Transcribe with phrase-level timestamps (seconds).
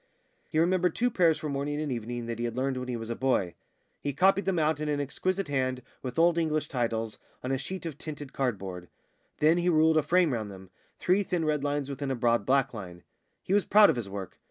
[0.49, 3.11] He remembered two prayers for morning and evening that he had learned when he was
[3.11, 3.53] a boy.
[3.99, 7.85] He copied them out in an exquisite hand, with Old English titles, on a sheet
[7.85, 8.87] of tinted cardboard.
[9.37, 12.73] Then he ruled a frame round them three thin red lines within a broad black
[12.73, 13.03] line.
[13.43, 14.39] He was proud of his work.